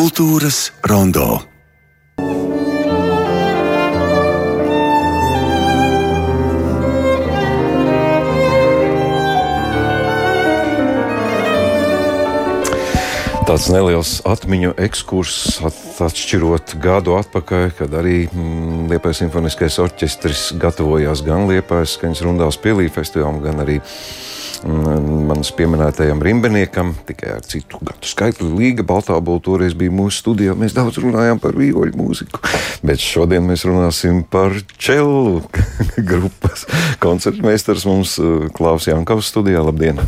[0.00, 1.42] Kultūras rondo.
[13.44, 15.76] tāds neliels atmiņu ekskurss, at,
[16.06, 22.88] atšķirot gadu atpakaļ, kad arī mm, Liepais simfoniskais orķestris gatavojās gan Liepais skaņas rundās pielī
[22.94, 23.80] festivālam, gan arī
[24.64, 28.48] manas pieminētajam rimbeniekam, tikai ar citu gadu skaitli.
[28.58, 30.56] Līga Baltābola toreiz bija mūsu studijā.
[30.58, 32.40] Mēs daudz runājām par vīoļu mūziku,
[32.86, 35.40] bet šodien mēs runāsim par čelu
[36.10, 36.66] grupas
[37.00, 39.62] koncertmeistars mums uh, Klaus Jankovs studijā.
[39.64, 40.02] Labdien!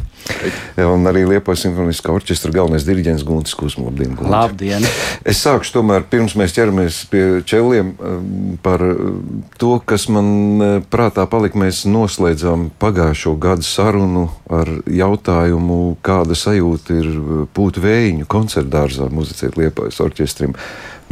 [0.83, 3.89] Un arī Liepājas simfoniskā orķestra galvenais diriģents Guntis Kusmu.
[3.89, 4.17] Labdien!
[4.19, 4.33] Gunti.
[4.33, 4.89] Labdien!
[5.29, 8.29] Es sākšu tomēr, pirms mēs ķeramies pie čeliem, um,
[8.63, 9.17] par uh,
[9.61, 11.61] to, kas man prātā palika.
[11.63, 17.13] Mēs noslēdzām pagājušo gadu sarunu ar jautājumu, kāda sajūta ir
[17.57, 20.57] būt uh, vējiņu koncertdārzā, muzicēt Liepājas orķestrim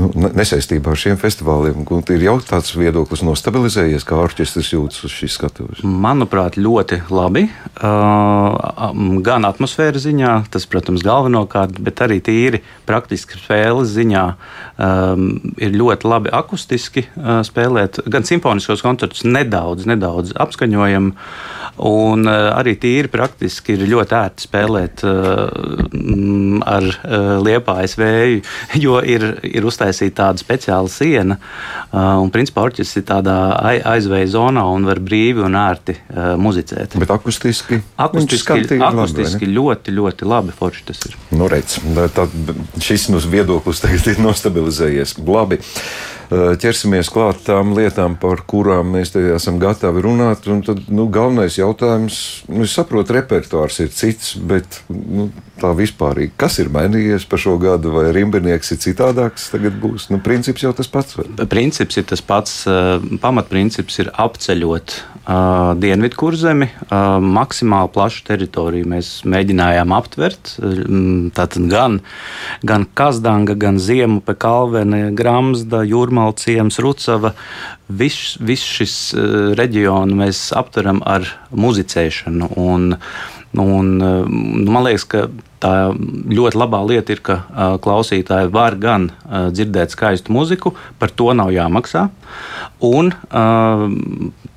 [0.00, 1.84] nu, nesaistībā ar šiem festivāliem.
[2.14, 5.82] Ir jau tāds viedoklis nostabilizējies, kā orķestris jūtas uz šīs skatuves.
[5.84, 7.46] Manuprāt, ļoti labi.
[7.80, 14.26] Uh, gan atmosfēras ziņā, tas, protams, galvenokārt, bet arī tīri praktiski spēles ziņā
[14.80, 15.28] um,
[15.60, 18.02] ir ļoti labi akustiski uh, spēlēt.
[18.10, 21.12] Gan simfoniskos koncertus nedaudz, nedaudz apskaņojam,
[21.86, 25.46] un uh, arī tīri praktiski ir ļoti ērti spēlēt uh,
[26.66, 28.42] ar uh, liepājas vēju,
[28.84, 31.36] jo ir, ir uztaisīts uztaisīt tādu speciālu sienu.
[31.90, 33.36] Uh, un, principā, orķestris ir tādā
[33.90, 36.96] aizvēja zonā un var brīvi un ērti uh, muzicēt.
[37.00, 37.80] Bet akustiski?
[38.00, 41.16] Akustiski, akustiski labi, ļoti, ļoti labi forši tas ir.
[41.34, 41.78] Nu, redz,
[42.14, 42.26] tā,
[42.82, 44.20] šis mums viedoklis tagad ir
[44.70, 45.18] nostabilizējies.
[45.26, 45.60] Labi.
[46.30, 50.46] Ķersimies klāt tām lietām, par kurām mēs te esam gatavi runāt.
[50.46, 56.60] Tad nu, galvenais jautājums, nu, es saprotu, repertuārs ir cits, bet nu, tā vispārīgi, kas
[56.62, 60.08] ir mainījies pa šo gadu, vai rimbinieks ir citādāks tagad būs?
[60.12, 61.18] Nu, princips jau tas pats.
[61.18, 61.26] Vai?
[61.50, 62.62] Princips ir tas pats.
[62.70, 70.54] Eh, pamatprincips ir apceļot uh, Dienvidkurzemi, uh, maksimāli plašu teritoriju mēs mēģinājām aptvert.
[71.36, 72.00] Tātad gan,
[72.66, 77.34] gan Kazdanga, gan Ziemupe, Kalvene, Gramzda, Jūrmā Zamalciems, Rucava.
[77.88, 82.52] Viss vis šis uh, reģionu mēs aptveram ar muzicēšanu.
[82.56, 82.94] Un,
[83.58, 83.88] un,
[84.70, 85.28] man liekas, ka
[85.60, 87.36] tā ļoti labā lieta ir, ka
[87.84, 92.08] klausītāji var gan dzirdēt skaistu muziku, par to nav jāmaksā.
[92.86, 93.12] Un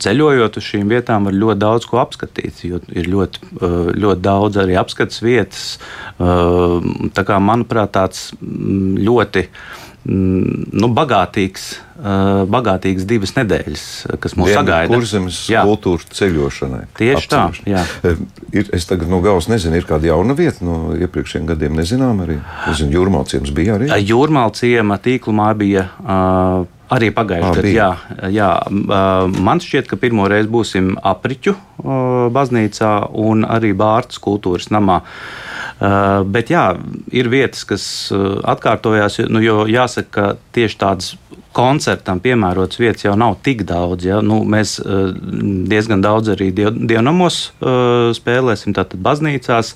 [0.03, 2.63] ceļojot uz šīm vietām, var ļoti daudz ko apskatīt.
[2.63, 3.51] Ir ļoti,
[3.99, 5.65] ļoti daudz arī apskates vietas.
[6.17, 9.47] Tā kā, manuprāt, tāds ļoti
[10.05, 11.67] nu, bagātīgs,
[12.51, 13.85] bagātīgas divas nedēļas,
[14.23, 14.91] kas mūs sagaida.
[14.91, 16.83] Kurzemes kultūra ceļošanai.
[16.99, 17.43] Tieši tā.
[17.69, 17.85] Jā.
[18.51, 21.79] Ir, es tagad no galvas nezinu, ir kāda jauna vieta no iepriekšējiem gadiem.
[21.79, 22.39] Nezinām arī.
[22.67, 23.91] Nezinu, jūrmālciems bija arī.
[24.03, 25.89] Jūrmālciema tīklumā bija.
[26.03, 27.69] Uh, Arī pagājušajā gadā.
[27.73, 28.49] Jā, jā,
[29.47, 31.55] man šķiet, ka pirmo reizi būsim apriķu
[32.35, 32.91] baznīcā
[33.23, 34.99] un arī Bārtas kultūras namā.
[35.83, 36.67] Bet jā,
[37.11, 41.09] ir vietas, kas atkārtojās, nu, jo jāsaka, ka tieši tādas
[41.53, 44.07] koncertam piemērotas vietas jau nav tik daudz.
[44.07, 44.21] Ja?
[44.25, 44.77] Nu, mēs
[45.69, 47.41] diezgan daudz arī dievnamos
[48.17, 49.73] spēlēsim, tātad baznīcās,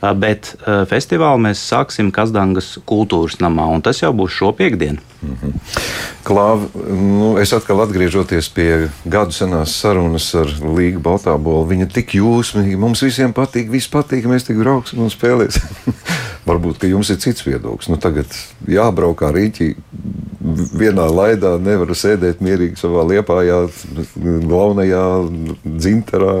[0.00, 0.54] bet
[0.90, 5.00] festivālu mēs sāksim Kazdangas kultūras namā, un tas jau būs šo piekdienu.
[5.22, 5.52] Mm -hmm.
[6.24, 10.46] Klāva, nu, es atkal atgriežoties pie gadu senās sarunas ar
[10.76, 11.68] Līgu Baltābolu.
[11.68, 15.62] Viņa tik jūsmīga, mums visiem patīk, viss patīk, mēs tik brauksim un spēlēsim.
[16.48, 17.88] Varbūt, ka jums ir cits viedoklis.
[17.88, 18.26] Nu, tagad
[18.68, 19.74] jābrauk kā rīķi
[20.78, 23.66] vienā laidā, nevaru sēdēt mierīgi savā liepājā,
[24.22, 25.04] galvenajā
[25.64, 26.34] dzinterā.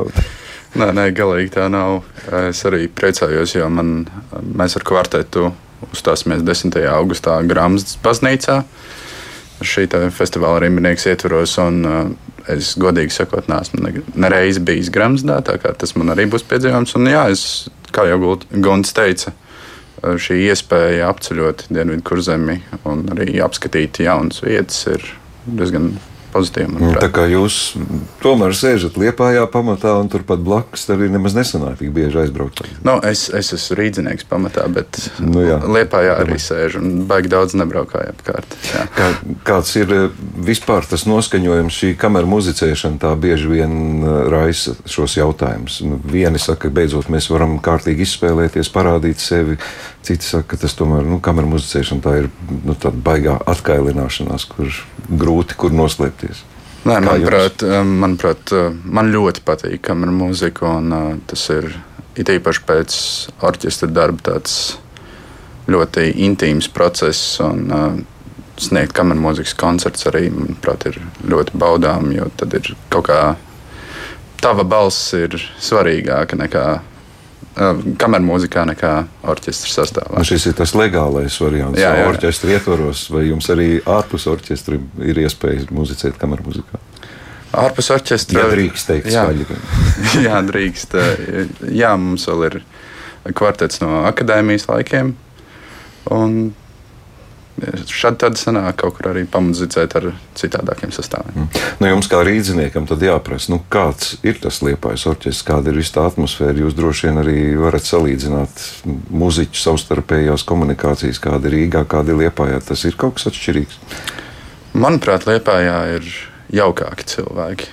[0.76, 2.02] Nē, nē, galīgi tā nav.
[2.50, 4.02] Es arī priecājos, jo man,
[4.60, 5.48] mēs ar kvartetu
[5.88, 6.76] uzstāsimies 10.
[6.92, 8.58] augustā Grāmatas baznīcā.
[9.64, 12.02] Šī festivāla rīmnieks ietvaros, un uh,
[12.52, 13.88] es godīgi sakot, neesmu
[14.20, 16.92] nereiz bijis Grāmatā, tā kā tas man arī būs piedzīvojums.
[17.00, 17.46] Un, jā, es,
[17.96, 19.32] kā jau Gunts teica,
[20.04, 25.08] šī iespēja apceļot Dienvidu kurzemi un arī apskatīt jaunas vietas ir
[25.46, 25.94] diezgan
[26.36, 26.70] pozitīvi.
[26.76, 27.02] Manuprāt.
[27.02, 27.56] Tā kā jūs
[28.22, 32.62] tomēr sēžat Liepājā pamatā un turpat blakus, tad arī nemaz nesanāk tik bieži aizbraukt.
[32.86, 35.58] Nu, es, es esmu rīdzinieks pamatā, bet nu, jā.
[35.76, 38.56] Liepājā arī sēžu un baigi daudz nebraukāju apkārt.
[38.70, 38.86] Jā.
[38.96, 39.10] Kā,
[39.46, 40.06] kāds ir eh,
[40.46, 45.80] vispār tas noskaņojums, šī kameras muzicēšana tā bieži vien eh, raisa šos jautājumus.
[45.86, 49.60] Nu, vieni saka, ka beidzot mēs varam kārtīgi izspēlēties, parādīt sevi.
[50.06, 52.28] Citi saka, ka tas tomēr, nu, kameras muzicēšana tā ir
[52.62, 54.70] nu, tāda baigā atkailināšanās, kur
[55.06, 56.25] grūti kur noslēpties.
[56.86, 61.72] Nē, manuprāt, um, manuprāt, uh, man ļoti patīk kameras mūzika, un uh, tas ir
[62.16, 62.98] it īpaši pēc
[63.44, 64.76] orķestra darba tāds
[65.70, 67.40] ļoti intīms process.
[67.44, 68.04] Un,
[68.56, 70.94] Sniegt kameras mūzikas koncerts arī, manuprāt, ir
[71.28, 73.18] ļoti baudām, jo tad ir kaut kā
[74.40, 76.62] tava balss ir svarīgāka nekā
[77.56, 78.92] kameras mūzikā nekā
[79.32, 80.18] orķestra sastāvā.
[80.18, 81.80] Nu, šis ir tas legālais variants.
[81.80, 82.08] Jā, jā.
[82.10, 86.82] orķestra ietvaros, vai jums arī ārpus orķestra ir iespēja muzicēt kameras mūzikā?
[87.56, 89.60] Ārpus orķestra jā, drīkst teikt, jā, skaļi.
[90.26, 90.98] jā, drīkst.
[91.72, 92.58] Jā, mums vēl ir
[93.36, 95.14] kvartets no akadēmijas laikiem.
[96.12, 96.36] Un
[97.56, 101.46] Šādi tad sanāk kaut kur arī pamudzīcēt ar citādākiem sastāviem.
[101.46, 101.62] Mm.
[101.80, 106.04] Nu, jums kā rīzniekam tad jāprasa, nu, kāds ir tas liepais orķestris, kāda ir tā
[106.10, 106.58] atmosfēra.
[106.60, 108.60] Jūs droši vien arī varat salīdzināt
[109.08, 112.60] muziķu savstarpējās komunikācijas, kāda ir Rīgā, kāda ir Liepājā.
[112.68, 113.80] Tas ir kaut kas atšķirīgs.
[114.76, 116.12] Manuprāt, Liepājā ir
[116.52, 117.72] jaukāki cilvēki.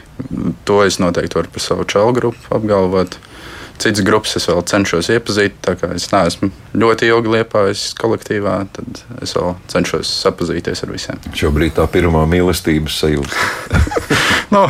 [0.67, 3.19] To es noteikti varu par savu čalu grupu apgalvot.
[3.83, 5.57] Citas grupas es vēl cenšos iepazīt.
[5.65, 6.47] Tā kā es neesmu
[6.79, 11.19] ļoti ilgi liepājis kolektīvā, tad es vēl cenšos sapazīties ar visiem.
[11.35, 13.81] Šobrīd tā pirmā mīlestības sajūta.
[14.55, 14.69] no.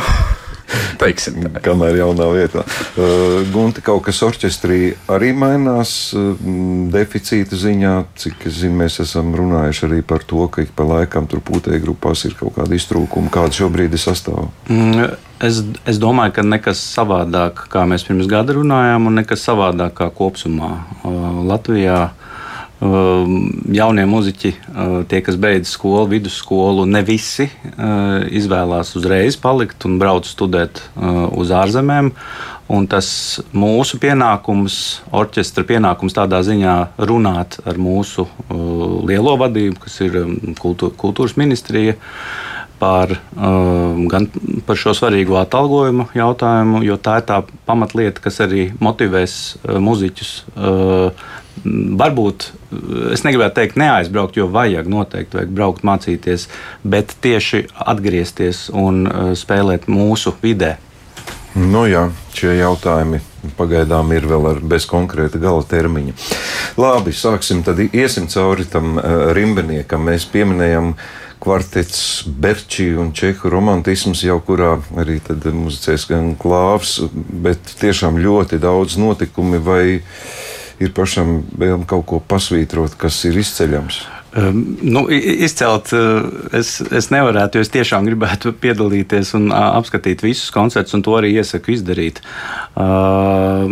[1.02, 1.62] Teiksim, tā.
[1.64, 2.64] Kamēr jau nav vietā.
[2.94, 6.32] Uh, Gunte, kaut kas orķestrī arī mainās uh,
[6.94, 7.94] deficīta ziņā.
[8.20, 11.84] Cik es zinu, mēs esam runājuši arī par to, ka ik pa laikam tur pūtēji
[11.84, 13.32] grupās ir kaut kāda iztrūkuma.
[13.34, 14.48] Kāda šobrīd ir sastāvā?
[14.72, 19.98] Mm, es, es domāju, ka nekas savādāk, kā mēs pirms gada runājām, un nekas savādāk
[20.02, 22.04] kā kopumā uh, Latvijā.
[22.10, 22.33] Ehm,
[22.84, 29.98] jaunie muzeķi, eh, tie, kas beidz skolu, vidusskolu, ne visi eh, izvēlās uzreiz palikt un
[29.98, 32.12] braukt studēt eh, uz ārzemēm.
[32.74, 33.06] Un tas
[33.52, 38.24] mūsu pienākums, orķestra pienākums tādā ziņā runāt ar mūsu
[39.04, 41.98] lielo vadību, kas ir ehm, kultūras ministrija,
[42.80, 44.30] par, ehm, gan
[44.64, 49.36] par šo svarīgo atalgojumu jautājumu, jo tā ir tā pamatlieta, kas arī motivēs
[49.84, 50.32] muzeķus
[51.64, 52.48] varbūt
[53.14, 56.48] es negribētu teikt, neaizbraukt, jo vajag noteikti vajag braukt, mācīties,
[56.82, 60.76] bet tieši atgriezties un uh, spēlēt mūsu vidē.
[61.54, 63.20] Nu jā, šie jautājumi
[63.54, 66.16] pagaidām ir vēl ar bez konkrēta gala termiņa.
[66.80, 70.02] Labi, sāksim tad iesim cauri tam uh, rimbeniekam.
[70.08, 70.96] Mēs pieminējam
[71.44, 76.96] kvartets Berčī un Čehu romantisms, jau kurā arī tad muzicēs gan klāvs,
[77.44, 79.84] bet tiešām ļoti daudz notikumi vai
[80.82, 84.02] ir pašam vēlme kaut ko pasvītrot, kas ir izceļams?
[84.34, 86.24] Um, nu, izcelt uh,
[86.58, 91.36] es, es nevarētu, jo es tiešām gribētu piedalīties un apskatīt visus koncertus, un to arī
[91.38, 92.18] iesaku izdarīt.
[92.74, 93.70] Uh,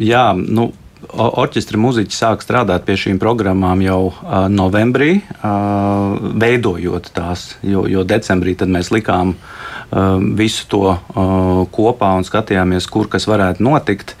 [0.00, 0.70] jā, nu,
[1.10, 8.06] orķestra muzeķi sāk strādāt pie šīm programmām jau uh, novembrī, uh, veidojot tās, jo, jo
[8.08, 9.70] decembrī mēs likām uh,
[10.36, 11.00] visu to uh,
[11.74, 14.14] kopā un skatījāmies, kur kas varētu notikt.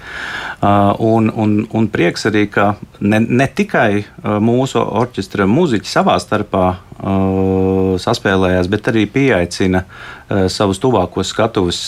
[0.60, 6.18] Uh, un, un, un prieks arī, ka ne, ne tikai uh, mūsu orķestra muzeķi savā
[6.20, 6.68] starpā
[7.00, 9.86] saspēlējās, bet arī pieaicina
[10.52, 11.78] savus tuvākos skatuves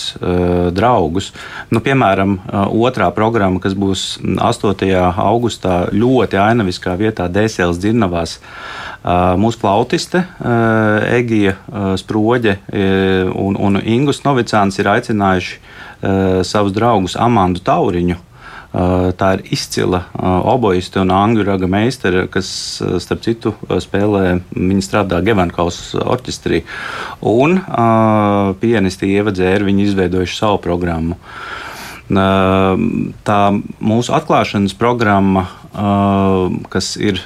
[0.73, 1.35] draugus.
[1.69, 2.39] Nu, piemēram,
[2.73, 4.89] otrā programma, kas būs 8.
[5.21, 8.39] augustā, ļoti ainaviskā vietā Dēsēlas dzirnavās.
[9.03, 10.21] Mūsu flautiste
[11.11, 11.57] Egija
[11.99, 12.59] Sproģe
[13.35, 15.59] un, un Ingus Novicāns ir aicinājuši
[16.47, 18.21] savus draugus Amandu Tauriņu
[18.73, 20.07] Tā ir izcila
[20.49, 22.49] oboiste un angļu raga meistara, kas,
[23.05, 26.63] starp citu, spēlē, viņa strādā Gevankaus orķestrī.
[27.29, 27.59] Un
[28.63, 31.19] pianisti Ieva Dzēra, viņi izveidojuši savu programmu.
[32.09, 33.41] Tā
[33.93, 37.21] mūsu atklāšanas programma, kas ir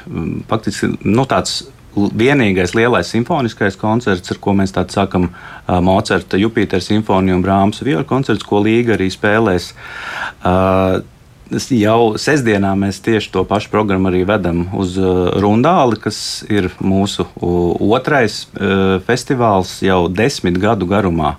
[0.47, 1.65] faktiski nu, tāds
[1.97, 5.31] vienīgais lielais simfoniskais koncerts, ar ko mēs tādu sakam,
[5.67, 9.73] Mocerta, Jupitera simfonija un Brāmas viola koncerts, ko Līga arī spēlēs
[11.71, 17.27] jau sestdienā mēs tieši to pašu programmu arī vedam uz uh, Rundāli, kas ir mūsu
[17.39, 21.37] otrais uh, festivāls jau desmit gadu garumā.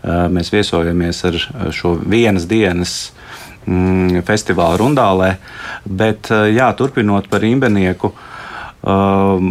[0.00, 1.36] Uh, mēs viesojamies ar
[1.76, 3.12] šo vienas dienas
[3.66, 5.34] mm, festivālu Rundālē,
[5.84, 8.14] bet jā, turpinot par imbenieku.
[8.80, 9.48] Um,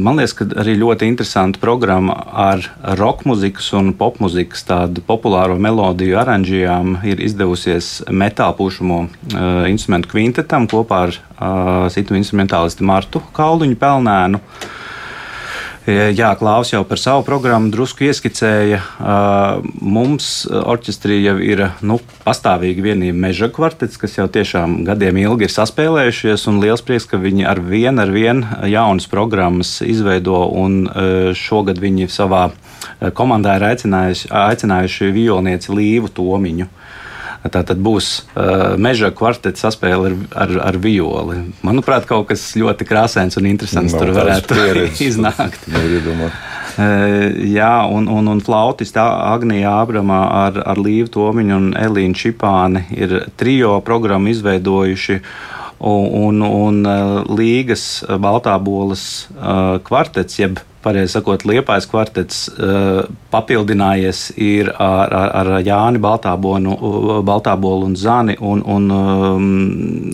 [0.00, 2.62] man liekas, ka arī ļoti interesanta programma ar
[2.96, 10.64] roka mūzikas un popmūzikas tādu populāro melodiju aranžijām ir izdevusies metāla pušamo uh, instrumentu kvintetam
[10.70, 14.40] kopā ar uh, citu instrumentālistu Martu Kalduņu Pelnēnu.
[15.84, 18.78] Uh, Jā, Klaus jau par savu programmu drusku ieskicēja.
[19.84, 25.52] Mums orķestrī jau ir nu, pastāvīgi vienība meža kvartets, kas jau tiešām gadiem ilgi ir
[25.52, 30.86] saspēlējušies, liels prieks, ka viņi ar vienu ar vienu jaunas programmas izveido, un
[31.36, 32.46] šogad viņi savā
[33.12, 36.70] komandā ir aicinājuši, aicinājuši violnieci Līvu Tomiņu.
[37.44, 40.14] Tā tad būs uh, meža kvarteta saspēle ar,
[40.46, 41.42] ar, ar violi.
[41.66, 44.56] Manuprāt, kaut kas ļoti krāsains un interesants Nav tur varētu
[45.08, 45.68] iznākt.
[47.54, 53.20] jā, un, un, un flautiste Agnija Ābramā ar, ar Līvu Tomiņu un Elīnu Čipāni ir
[53.38, 55.20] trijo programmu izveidojuši.
[55.20, 55.53] Un,
[55.84, 56.80] un, un
[57.36, 59.26] Līgas Baltābolas
[59.84, 62.46] kvartets, jeb pareizi sakot, Liepais kvartets
[63.32, 66.76] papildinājies ir ar, ar, ar Jāni Baltābonu,
[67.24, 69.46] Baltābolu un Zani, un, un, um,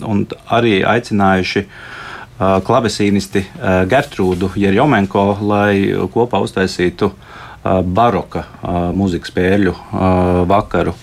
[0.07, 1.65] un arī aicinājuši
[2.65, 3.43] klavesīnisti
[3.91, 7.11] Gertrūdu Jerjomenko, lai kopā uztaisītu
[7.93, 8.45] baroka
[8.97, 9.75] mūzikas spēļu
[10.49, 10.95] vakaru.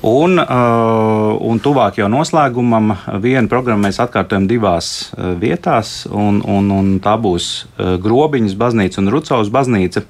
[0.00, 6.70] Un, uh, un tuvāk jau noslēgumam vienu programmu mēs atkārtojam divās uh, vietās, un, un,
[6.72, 10.06] un tā būs uh, Grobiņas baznīca un Rucavas baznīca,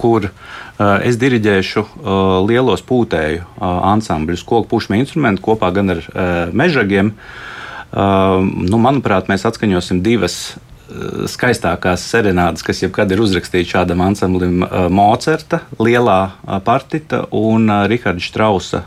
[0.00, 0.24] kur
[1.06, 1.82] es diriģēšu
[2.48, 6.00] lielos pūtēju ansambļus, koku pušmu instrumentu kopā gan ar
[6.50, 7.12] mežagiem.
[7.94, 10.56] Nu, manuprāt, mēs atskaņosim divas
[11.30, 17.84] skaistākās serenādes, kas jebkad ir uzrakstītas šādam ansamblim, uh, Mocerta, Lielā uh, partita un uh,
[17.90, 18.82] Riharda Strausa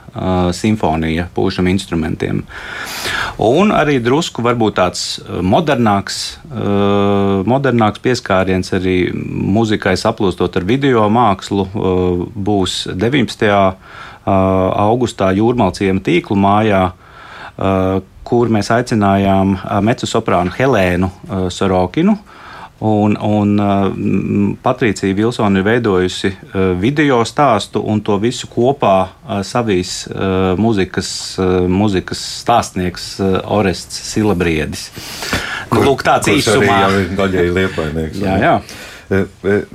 [0.54, 2.44] simfonija pūšam instrumentiem.
[3.42, 6.20] Un arī drusku varbūt tāds modernāks,
[7.50, 11.66] modernāks pieskāriens arī muzikai saplūstot ar video mākslu
[12.36, 13.50] būs 19.
[14.86, 16.84] augustā Jūrmalciema tīklu mājā
[18.34, 21.12] kur mēs aicinājām mecu soprānu Helēnu
[21.54, 22.18] Sorokinu.
[22.84, 23.52] Un, un
[24.60, 26.32] Patricija Vilsona ir veidojusi
[26.82, 28.96] video stāstu un to visu kopā
[29.46, 29.94] savīs
[30.60, 31.12] muzikas,
[31.72, 33.06] muzikas stāstnieks
[33.46, 34.90] Orests Silabriedis.
[35.70, 36.82] Nu, lūk, tāds īsumā.
[36.82, 38.20] Jā, daļēji liepainieks.
[38.26, 38.58] Jā, jā.
[38.58, 38.93] E,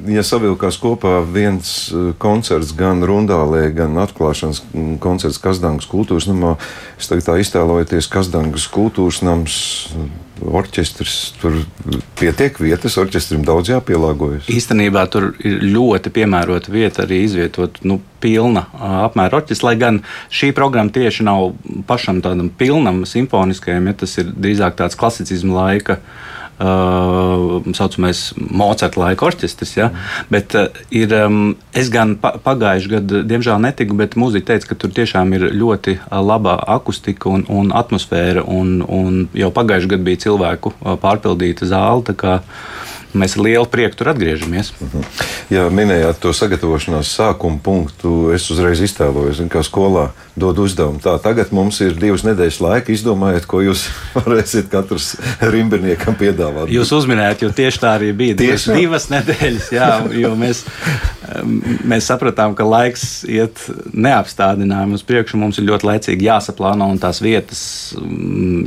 [0.08, 4.62] ja savilkās kopā viens e, koncerts gan Rundālē, gan atklāšanas
[5.02, 6.56] koncerts Kazdangas kultūras namā,
[6.98, 9.58] es tagad tā iztēlojoties Kazdangas kultūras nams,
[10.38, 11.56] orķestris, tur
[12.18, 14.46] pietiek vietas, orķestrim daudz jāpielāgojas.
[14.52, 18.68] Īstenībā tur ir ļoti piemērota vieta arī izvietot nu, pilna
[19.08, 21.52] apmēra orķestris, lai gan šī programma tieši nav
[21.90, 26.26] pašam tādam pilnam simfoniskajam, ja tas ir drīzāk tāds klasicismu laika uh,
[26.58, 29.76] saucamais Mocarta laika orķestris.
[29.78, 29.88] Ja?
[29.88, 30.26] Mm.
[30.34, 30.56] Bet
[30.94, 31.14] ir,
[31.78, 35.98] es gan pa, pagājušajā gadā, diemžēl, netiku, bet mūziķi teica, ka tur tiešām ir ļoti
[36.10, 38.44] laba akustika un, un atmosfēra.
[38.48, 40.74] Un, un jau pagājušajā gadā bija cilvēku
[41.04, 42.06] pārpildīta zāle
[43.16, 44.72] mēs ar lielu prieku tur atgriežamies.
[44.80, 45.04] Mhm.
[45.52, 48.30] Jā, minējāt to sagatavošanās sākuma punktu.
[48.36, 51.00] Es uzreiz iztēlojos, kā skolā dod uzdevumu.
[51.02, 52.92] Tā, tagad mums ir divas nedēļas laika.
[52.94, 53.86] Izdomājiet, ko jūs
[54.18, 56.72] varēsiet katrs rimbiniekam piedāvāt.
[56.72, 58.38] Jūs uzminējāt, jo tieši tā arī bija.
[58.38, 58.76] Tieši?
[58.76, 60.64] divas nedēļas, jā, jo mēs,
[61.88, 63.60] mēs sapratām, ka laiks iet
[63.92, 65.40] neapstādinājumi uz priekšu.
[65.40, 67.62] Mums ir ļoti laicīgi jāsaplāno un tās vietas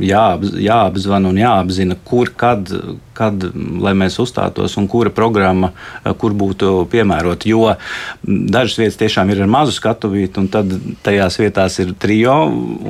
[0.02, 0.26] jā,
[0.68, 2.70] jāapzvan un jāapzina, kur, kad
[3.16, 3.44] kad
[3.96, 7.48] mēs uzstātos un kura programma, eh, kur būtu piemērota.
[7.48, 7.74] Jo
[8.22, 10.72] dažas vietas tiešām ir ar mazu skatuvīti, un tad
[11.04, 12.36] tajās vietās ir trijo,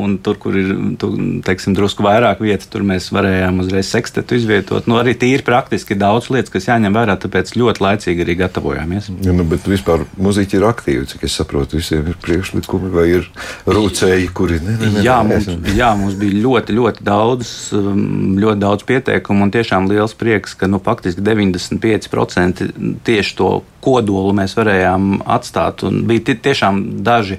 [0.04, 1.10] un tur, kur ir tu,
[1.44, 4.86] teiksim, drusku vairāk vietas, tur mēs varējām uzreiz sekstetu izvietot.
[4.86, 9.10] Nu, arī tīri praktiski daudz lietas, kas jāņem vērā, tāpēc ļoti laicīgi arī gatavojāmies.
[9.26, 13.28] Ja, nu, bet vispār muzeķi ir aktīvi, cik es saprotu, visiem ir priekšlikumi vai ir
[13.66, 18.62] rūcēji, kuri ne, ne, ne, jā, mums, jā, mums bija ļoti, ļoti daudz, um, ļoti
[18.62, 22.66] daudz pieteikumu un tiešām liels prieks, ka nu, faktiski 95%
[23.06, 25.82] tieši to kodolu mēs varējām atstāt.
[25.88, 27.38] Un bija tiešām daži,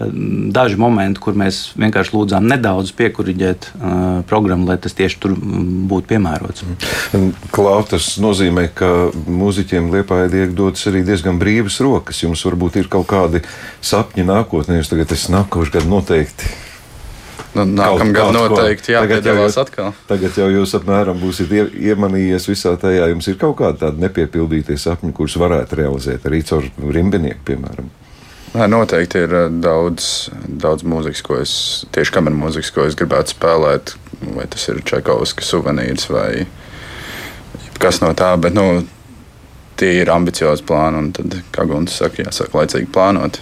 [0.00, 6.12] daži momenti, kur mēs vienkārši lūdzām nedaudz piekuriģēt uh, programmu, lai tas tieši tur būtu
[6.14, 6.66] piemērots.
[7.54, 12.24] Klāt, tas nozīmē, ka mūziķiem Liepājai tiek dotas arī diezgan brīvas rokas.
[12.24, 13.44] Jums varbūt ir kaut kādi
[13.84, 16.54] sapņi nākotnē, jūs tagad esat nākošais gads noteikti
[17.52, 19.90] Nu, Nākamā gada noteikti jāpiedalās atkal.
[20.08, 23.10] Tagad jau jūs apmēram būsiet ie, iemanījies visā tajā.
[23.12, 27.90] Jums ir kaut kāda tāda nepiepildītie sapņi, kurus varētu realizēt arī caur rimbinieku, piemēram.
[28.52, 30.30] Nē, noteikti ir eh, daudz,
[30.64, 31.52] daudz mūzikas, ko es
[31.92, 33.94] tieši kamerā mūzikas, ko es gribētu spēlēt.
[34.36, 36.44] Vai tas ir Čakovska suvenīrs vai
[37.82, 38.32] kas no tā.
[38.40, 38.84] Bet, nu,
[39.80, 41.08] tie ir ambiciozi plāni.
[41.16, 43.40] Tad, kā Gunte saka, jāsāk laicīgi plānot.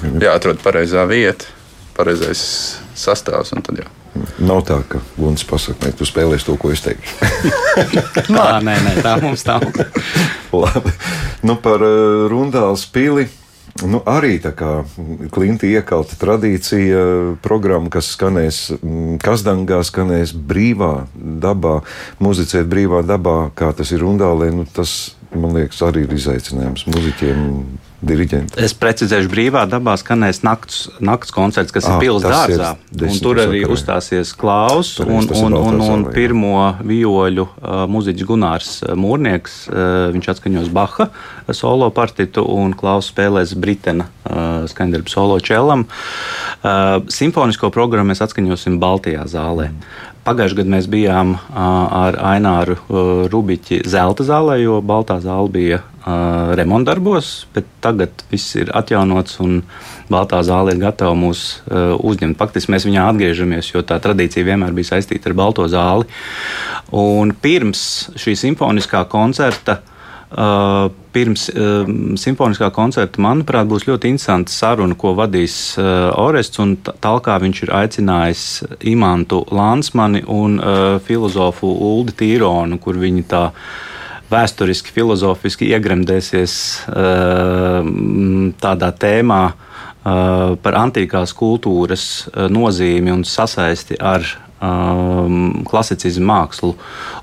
[0.00, 1.48] Jāatrod pareizā vieta,
[2.00, 2.42] pareizais
[2.98, 3.52] sastāvs.
[3.60, 3.88] Tad, jā.
[4.42, 7.28] Nav tā, ka Gunts pasakā, ka tu spēlēsi to, ko es teikšu.
[8.34, 9.68] nē, nē, nē, tā mums nav.
[10.62, 10.94] Labi.
[11.46, 13.28] Nu, par uh, Rundāls pili.
[13.86, 14.80] Nu, arī tā kā
[15.32, 17.02] klinti iekalta tradīcija,
[17.44, 21.78] programma, kas skanēs mm, Kazdangā, skanēs brīvā dabā,
[22.20, 27.46] muzicēt brīvā dabā, kā tas ir Rundālē, nu, tas, man liekas, arī ir izaicinājums muziķiem
[28.04, 28.56] diriģenti.
[28.64, 32.70] Es precizēšu, brīvā dabā skanēs nakts, nakts koncerts, kas ah, ir pilsētas dārzā.
[32.96, 33.76] Ir tur arī vakarā.
[33.76, 39.58] uzstāsies Klaus un, un, un, un, un pirmo vioļu uh, muziķis Gunārs Mūrnieks.
[39.70, 41.10] Uh, viņš atskaņos Baha
[41.56, 45.86] solo partitu un Klaus spēlēs Britena uh, skaņdarbu solo čelam.
[46.60, 49.70] Uh, simfonisko programmu mēs atskaņosim Baltijā zālē.
[49.70, 50.09] Mm.
[50.20, 52.76] Pagājušajā gadā mēs bijām ar Aināru
[53.32, 55.80] Rubiķi Zelta zālē, jo Baltā zāle bija
[56.60, 59.62] remontdarbos, bet tagad viss ir atjaunots un
[60.12, 62.36] Baltā zāle ir gatava mūs uzņemt.
[62.40, 66.08] Faktiski mēs viņā atgriežamies, jo tā tradīcija vienmēr bija saistīta ar Balto zāli.
[66.96, 67.82] Un pirms
[68.20, 69.99] šī simfoniskā koncerta Uh,
[70.30, 71.88] pirms uh,
[72.20, 76.60] simfoniskā koncerta, manuprāt, būs ļoti interesanta saruna, ko vadīs uh, Orests.
[77.02, 78.44] Tālāk viņš ir aicinājis
[78.86, 83.48] Imantu Lansmani un uh, filozofu Uldi Tīronu, kur viņi tā
[84.30, 86.54] vēsturiski, filozofiski iegremdēsies
[86.86, 87.90] uh,
[88.62, 89.56] tādā tēmā uh,
[90.62, 92.06] par antīkās kultūras
[92.54, 94.22] nozīmi un sasaisti ar
[94.60, 96.74] um, klasicismu mākslu.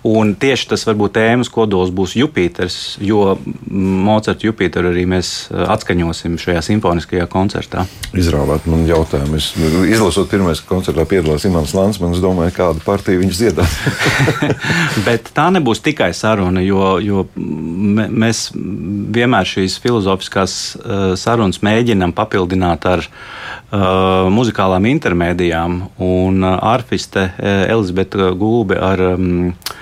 [0.07, 3.37] Un tieši tas varbūt tēmas kodols būs Jupiters, jo
[3.69, 7.85] Mocarta Jupiteru arī mēs uh, atskaņosim šajā simfoniskajā koncertā.
[8.17, 9.39] Izrāvāt man jautājumu.
[9.39, 9.51] Es
[9.93, 13.77] izlasot pirmais koncertā piedalās Imants Lansmans, domāju, kādu partiju viņš dziedās.
[15.07, 22.87] Bet tā nebūs tikai saruna, jo, jo mēs vienmēr šīs filozofiskās uh, sarunas mēģinam papildināt
[22.89, 25.81] ar uh, muzikālām intermēdijām.
[25.99, 29.75] Un uh, arfiste uh, Elizabete Gulbe ar um, uh,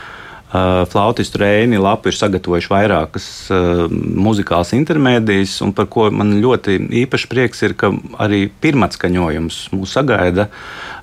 [0.91, 3.27] flautistu Reini Lapu ir sagatavojuši vairākas
[3.91, 10.49] muzikālas intermēdijas, un par ko man ļoti īpaši prieks ir, ka arī pirmatskaņojums mūs sagaida.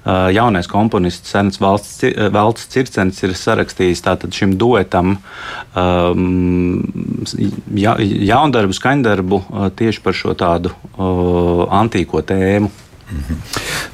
[0.03, 5.15] Jaunais komponists Sēns Valsts Circens ir sarakstījis tātad šim duetam
[5.79, 6.81] um,
[7.79, 9.43] ja, jaundarbu, skaņdarbu
[9.79, 12.73] tieši par šo tādu uh, antīko tēmu.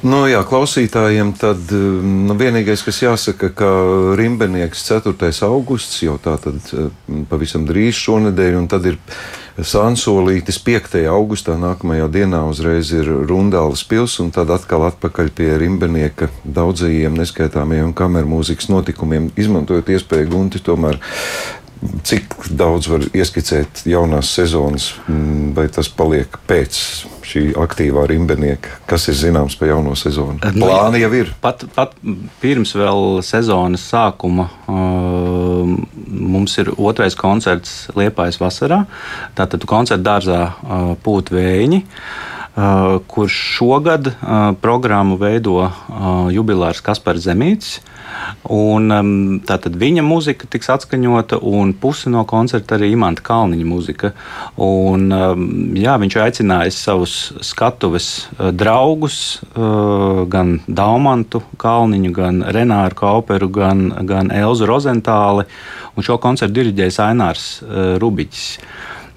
[0.05, 3.69] Nu, jā, klausītājiem tad nu, vienīgais, kas jāsaka, ka
[4.19, 5.31] Rimbenieks 4.
[5.49, 6.71] augusts jau tā tad
[7.31, 8.99] pavisam drīz šonadēļ, un tad ir
[9.59, 11.01] Sansolītis 5.
[11.11, 17.91] augustā nākamajā dienā uzreiz ir Rundāls pils, un tad atkal atpakaļ pie Rimbenieka daudzajiem neskaitāmiem
[17.97, 21.01] kameru mūzikas notikumiem, izmantojot iespēju gunti tomēr
[21.79, 26.79] Cik daudz var ieskicēt jaunās sezonas, mm, vai tas paliek pēc
[27.23, 28.81] šī aktīvā rimbenieka?
[28.89, 30.41] Kas ir zināms par jauno sezonu?
[30.57, 31.31] Nu, Plāni jau ir.
[31.39, 31.93] Pat, pat
[32.41, 35.71] pirms vēl sezonas sākuma uh,
[36.09, 38.81] mums ir otrais koncerts Liepājas vasarā.
[39.39, 41.85] Tātad koncerta dārzā uh, pūt vējiņi.
[42.59, 45.71] Uh, kurš šogad uh, programmu veido uh,
[46.33, 47.77] jubilārs Kaspars Zemīts.
[48.49, 49.11] Un, um,
[49.45, 54.11] tātad viņa mūzika tiks atskaņota, un pusi no koncerta arī Imants Kalniņa mūzika.
[54.65, 57.15] Un, um, jā, viņš ir aicinājis savus
[57.45, 65.47] skatuves uh, draugus, uh, gan Daumantu Kalniņu, gan Renāru Kauperu, gan, gan Elzu Rozentāli.
[65.95, 68.47] Un šo koncertu diriģēs Ainārs uh, Rubiķis.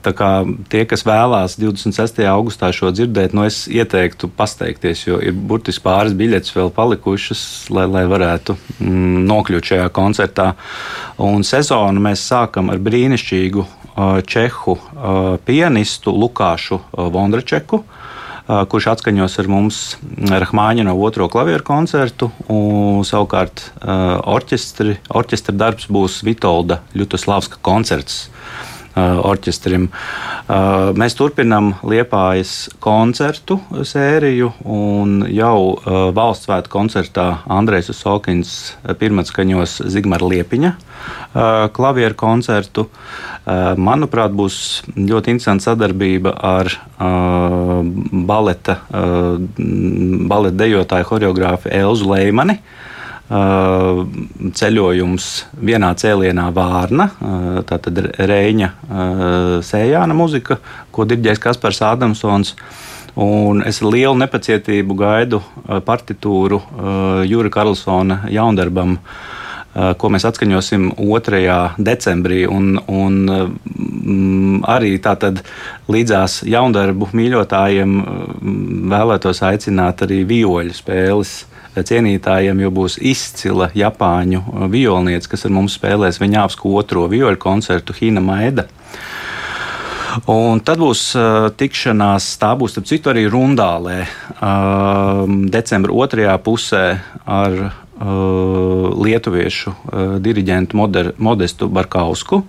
[0.02, 2.22] Tie, kas vēlās 26.
[2.30, 7.86] augustā šo dzirdēt, nu es ieteiktu pasteikties, jo ir burtiski pāris biļetes vēl palikušas, lai,
[7.90, 10.52] lai varētu mm, nokļūt šajā koncertā.
[11.22, 13.66] Un sezonu mēs sākam ar brīnišķīgu
[14.26, 14.78] čehu
[15.44, 16.80] pianistu Lukāšu
[17.12, 17.82] Vondračeku
[18.46, 19.78] kurš atskaņos ar mums
[20.28, 22.30] Rahmāņa no otro klavieru koncertu.
[23.06, 23.64] Savukārt
[24.26, 28.26] orķestra darbs būs Vitolda Ļutoslavska koncerts.
[28.92, 29.86] Uh, orķestrim.
[29.88, 33.56] Uh, mēs turpinām Liepājas koncertu
[33.88, 40.74] sēriju, un jau uh, valsts svētku koncertā Andrēs Sokins pirmatskaņos Zigmara Liepiņa
[41.72, 42.84] klavieru koncertu.
[43.80, 44.56] Manuprāt, būs
[44.94, 46.68] ļoti interesanta sadarbība ar
[48.28, 48.76] baleta,
[50.30, 52.60] baleta dejotāju choreogrāfu Elzu Leimani
[53.32, 55.26] ceļojums
[55.64, 57.08] vienā cēlienā Vārna,
[57.68, 58.70] tātad Reņa
[59.64, 60.58] sējāna muzika,
[60.92, 62.54] ko dirģēs Kaspars Ādamsons.
[63.22, 65.42] Un es ar lielu nepacietību gaidu
[65.84, 66.60] partitūru
[67.28, 68.96] Jūra Karlsona jaundarbam,
[69.72, 71.42] ko mēs atskaņosim 2.
[71.76, 72.42] decembrī.
[72.48, 75.40] Un, un arī tātad
[75.92, 77.96] līdzās jaundarbu mīļotājiem
[78.92, 81.34] vēlētos aicināt arī vioļu spēles
[81.76, 88.20] cienītājiem, jo būs izcila Japāņu violniece, kas ar mums spēlēs Viņāvsku otro vioļu koncertu Hina
[88.24, 88.66] Maeda.
[90.28, 96.84] Un tad būs uh, tikšanās, tā būs starp citu arī Rundālē, uh, decembra otrajā pusē
[97.24, 102.42] ar uh, lietuviešu uh, diriģentu Moder, Modestu Barkausku.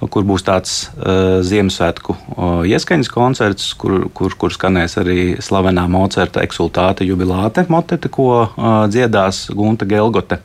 [0.00, 6.44] Kur būs tāds uh, Ziemassvētku uh, ieskaņas koncerts, kur, kur, kur skanēs arī slavenā Mocerta
[6.44, 10.42] eksultāte jubilāte motete, ko uh, dziedās Gunta Gelgote.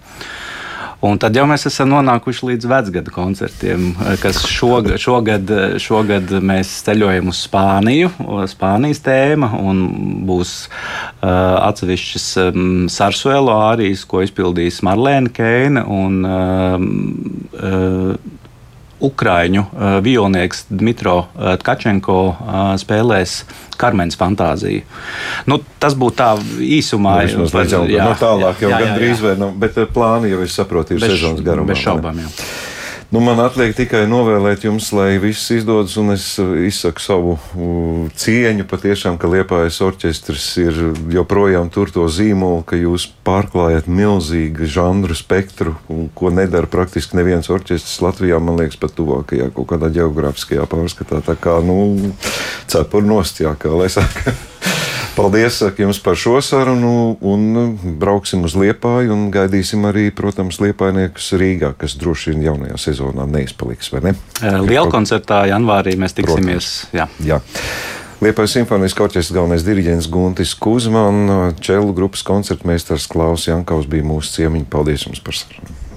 [1.02, 3.88] Un tad jau mēs esam nonākuši līdz vecgada koncertiem,
[4.22, 5.50] kas šogad, šogad,
[5.82, 8.12] šogad mēs ceļojam uz Spāniju,
[8.52, 9.50] Spānijas tēma,
[10.30, 11.26] būs uh,
[11.66, 15.88] atsevišķas um, sarsuelo ārijas, ko izpildīs Marlēna Keina.
[15.90, 16.78] Un, uh,
[17.58, 18.38] uh,
[19.02, 23.42] Ukrāņu uh, violnieks Dmitro uh, Tkačenko uh, spēlēs
[23.82, 24.84] Karmenes fantāziju.
[25.50, 27.18] Nu, tas būtu tā īsumā.
[27.34, 30.44] Nu, par, jā, jā, no tālāk jau jā, jā, gandrīz vai, nu, bet plāni jau
[30.46, 31.74] ir saprotīti sezonas garumā.
[31.74, 32.30] Bez šaubām, jā.
[33.12, 37.34] Nu, man atliek tikai novēlēt jums, lai viss izdodas, un es izsaku savu
[38.16, 40.80] cieņu patiešām, ka Liepājas orķestris ir
[41.12, 45.76] joprojām tur to zīmolu, ka jūs pārklājat milzīgu žanru spektru,
[46.16, 51.20] ko nedara praktiski neviens orķestris Latvijā, man liekas, pat tuvākajā kaut kādā geogrāfiskajā pārskatā.
[51.28, 52.14] Tā kā, nu,
[52.72, 54.38] cepur nost, jā, kā lai saka.
[55.12, 61.74] Paldies jums par šo sarunu, un brauksim uz Liepāju un gaidīsim arī, protams, Liepājniekus Rīgā,
[61.78, 64.16] kas droši vien jaunajā sezonā neizpaliks, vai ne?
[64.64, 66.72] Liela koncertā janvārī mēs tiksimies.
[66.88, 66.96] Protams.
[66.96, 67.10] Jā.
[67.28, 67.42] Jā.
[68.22, 74.70] Liepais simfonijas orķestra galvenais diriģents Guntis Kuzman, Čelu grupas koncertmeistars Klaus Jankaus bija mūsu ciemiņi.
[74.72, 75.91] Paldies jums par sarunu!